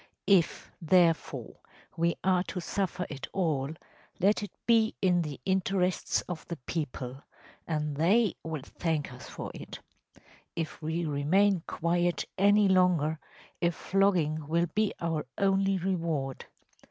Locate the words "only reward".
15.37-16.45